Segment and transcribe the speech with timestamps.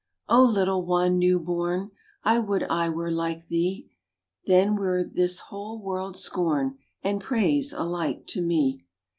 [0.27, 1.91] O little one, new born,
[2.23, 3.91] I would I were like thee;
[4.47, 8.83] Then were this whole world's scorn And praise alike to me.